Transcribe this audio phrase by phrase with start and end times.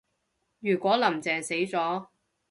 [0.61, 2.07] 如果林鄭死咗